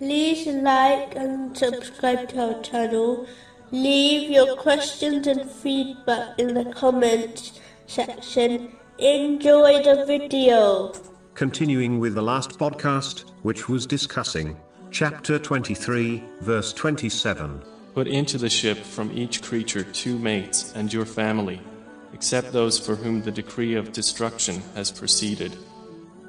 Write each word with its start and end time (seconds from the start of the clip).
like 0.00 1.14
and 1.14 1.56
subscribe 1.56 2.28
to 2.30 2.54
our 2.54 2.62
channel. 2.62 3.26
Leave 3.70 4.30
your 4.30 4.56
questions 4.56 5.26
and 5.26 5.50
feedback 5.50 6.38
in 6.38 6.54
the 6.54 6.64
comments 6.72 7.60
section. 7.86 8.72
Enjoy 8.98 9.82
the 9.82 10.04
video. 10.06 10.92
Continuing 11.34 11.98
with 11.98 12.14
the 12.14 12.22
last 12.22 12.58
podcast, 12.58 13.30
which 13.42 13.68
was 13.68 13.86
discussing 13.86 14.56
chapter 14.90 15.38
23, 15.38 16.22
verse 16.40 16.72
27. 16.72 17.62
Put 17.94 18.06
into 18.06 18.38
the 18.38 18.50
ship 18.50 18.78
from 18.78 19.16
each 19.16 19.42
creature 19.42 19.84
two 19.84 20.18
mates 20.18 20.72
and 20.74 20.92
your 20.92 21.04
family, 21.04 21.60
except 22.12 22.52
those 22.52 22.78
for 22.78 22.94
whom 22.94 23.22
the 23.22 23.32
decree 23.32 23.74
of 23.74 23.92
destruction 23.92 24.62
has 24.74 24.90
proceeded. 24.90 25.56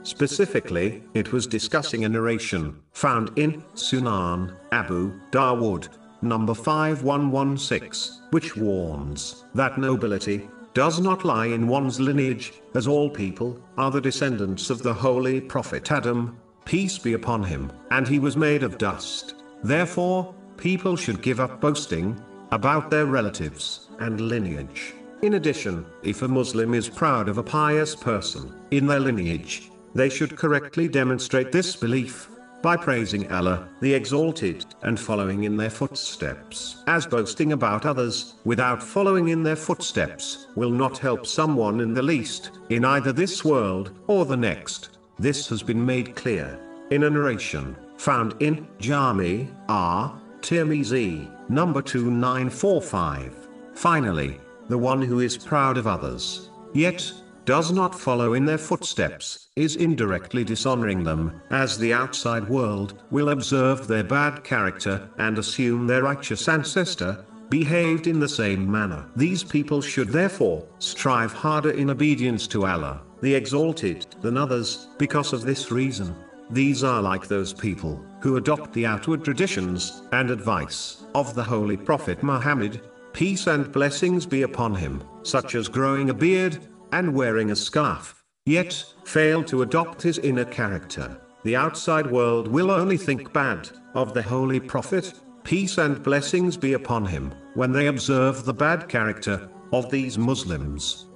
Specifically, 0.06 1.02
it 1.16 1.34
was 1.34 1.48
discussing 1.48 2.06
a 2.06 2.10
narration 2.10 2.80
found 2.94 3.32
in 3.40 3.64
Sunan 3.74 4.56
Abu 4.72 5.20
Dawood, 5.32 5.88
number 6.22 6.54
5116, 6.54 8.30
which 8.30 8.56
warns 8.56 9.46
that 9.56 9.80
nobility 9.80 10.48
does 10.76 11.00
not 11.00 11.26
lie 11.26 11.48
in 11.48 11.68
one's 11.68 12.00
lineage, 12.00 12.54
as 12.76 12.88
all 12.88 13.10
people 13.10 13.60
are 13.80 13.90
the 13.90 14.00
descendants 14.00 14.70
of 14.70 14.84
the 14.84 14.94
holy 14.94 15.42
prophet 15.42 15.92
Adam, 15.92 16.38
peace 16.66 17.00
be 17.00 17.14
upon 17.14 17.44
him, 17.44 17.72
and 17.90 18.08
he 18.08 18.20
was 18.20 18.38
made 18.38 18.62
of 18.62 18.78
dust. 18.78 19.34
Therefore, 19.64 20.36
people 20.56 20.96
should 20.96 21.24
give 21.24 21.40
up 21.40 21.60
boasting 21.60 22.22
about 22.52 22.92
their 22.92 23.08
relatives 23.08 23.90
and 23.98 24.22
lineage. 24.22 24.94
In 25.24 25.34
addition, 25.34 25.84
if 26.04 26.22
a 26.22 26.28
Muslim 26.28 26.76
is 26.76 26.90
proud 26.90 27.28
of 27.28 27.40
a 27.40 27.44
pious 27.44 27.96
person 27.96 28.54
in 28.70 28.86
their 28.86 29.00
lineage, 29.00 29.72
they 29.96 30.10
should 30.10 30.36
correctly 30.36 30.88
demonstrate 30.88 31.52
this 31.52 31.76
belief 31.76 32.30
by 32.62 32.76
praising 32.76 33.32
Allah, 33.32 33.68
the 33.80 33.94
Exalted, 33.94 34.66
and 34.82 35.00
following 35.00 35.44
in 35.44 35.56
their 35.56 35.70
footsteps. 35.70 36.84
As 36.88 37.06
boasting 37.06 37.54
about 37.54 37.86
others, 37.86 38.36
without 38.44 38.82
following 38.82 39.30
in 39.30 39.44
their 39.44 39.56
footsteps, 39.56 40.48
will 40.56 40.72
not 40.72 40.98
help 40.98 41.26
someone 41.26 41.80
in 41.80 41.94
the 41.94 42.02
least, 42.02 42.52
in 42.70 42.84
either 42.84 43.14
this 43.14 43.46
world 43.46 43.92
or 44.08 44.26
the 44.26 44.38
next. 44.38 44.98
This 45.20 45.48
has 45.50 45.64
been 45.64 45.86
made 45.86 46.16
clear 46.16 46.60
in 46.90 47.04
a 47.04 47.10
narration 47.10 47.76
found 47.98 48.36
in 48.42 48.68
Jami 48.80 49.48
At 49.70 50.12
Tirmizi, 50.42 51.30
number 51.50 51.82
2945. 51.82 53.48
Finally, 53.74 54.40
the 54.70 54.78
one 54.78 55.02
who 55.02 55.20
is 55.20 55.38
proud 55.38 55.78
of 55.78 55.88
others, 55.88 56.50
yet 56.74 57.12
does 57.46 57.72
not 57.72 57.94
follow 57.94 58.34
in 58.34 58.46
their 58.46 58.58
footsteps, 58.58 59.50
is 59.56 59.76
indirectly 59.76 60.44
dishonoring 60.44 61.04
them, 61.04 61.40
as 61.52 61.78
the 61.78 61.94
outside 61.94 62.50
world 62.50 63.04
will 63.12 63.30
observe 63.30 63.88
their 63.88 64.04
bad 64.04 64.44
character 64.44 65.08
and 65.20 65.38
assume 65.38 65.86
their 65.86 66.04
righteous 66.04 66.48
ancestor 66.50 67.24
behaved 67.50 68.08
in 68.08 68.20
the 68.20 68.28
same 68.28 68.70
manner. 68.70 69.06
These 69.16 69.44
people 69.44 69.82
should 69.82 70.10
therefore 70.10 70.66
strive 70.80 71.32
harder 71.32 71.72
in 71.72 71.92
obedience 71.92 72.48
to 72.48 72.66
Allah, 72.66 73.02
the 73.22 73.36
Exalted, 73.36 74.08
than 74.22 74.38
others, 74.38 74.88
because 74.98 75.32
of 75.32 75.44
this 75.44 75.72
reason. 75.72 76.16
These 76.50 76.84
are 76.84 77.02
like 77.02 77.28
those 77.28 77.54
people 77.54 78.04
who 78.22 78.38
adopt 78.38 78.74
the 78.74 78.86
outward 78.86 79.24
traditions 79.24 80.04
and 80.12 80.30
advice 80.30 81.04
of 81.14 81.34
the 81.34 81.44
Holy 81.44 81.78
Prophet 81.78 82.22
Muhammad, 82.24 82.82
peace 83.14 83.48
and 83.48 83.72
blessings 83.72 84.26
be 84.26 84.42
upon 84.42 84.76
him, 84.76 85.04
such 85.24 85.56
as 85.56 85.68
growing 85.68 86.10
a 86.10 86.14
beard, 86.14 86.60
and 86.96 87.14
wearing 87.14 87.52
a 87.52 87.56
scarf, 87.56 88.24
yet 88.46 88.86
fail 89.04 89.44
to 89.44 89.64
adopt 89.64 90.02
his 90.02 90.18
inner 90.20 90.46
character, 90.46 91.20
the 91.44 91.54
outside 91.54 92.10
world 92.10 92.48
will 92.48 92.72
only 92.72 92.96
think 92.96 93.34
bad 93.34 93.70
of 93.96 94.14
the 94.14 94.22
Holy 94.22 94.62
Prophet, 94.62 95.14
peace 95.44 95.78
and 95.78 96.02
blessings 96.02 96.56
be 96.56 96.72
upon 96.72 97.06
him, 97.06 97.34
when 97.54 97.74
they 97.74 97.88
observe 97.88 98.46
the 98.46 98.54
bad 98.54 98.88
character 98.88 99.50
of 99.74 99.92
these 99.92 100.18
Muslims. 100.18 101.08